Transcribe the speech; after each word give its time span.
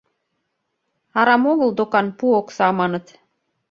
Арам 1.19 1.43
огыл 1.51 1.69
докан 1.77 2.07
пу 2.17 2.25
окса 2.39 2.67
маныт... 2.79 3.05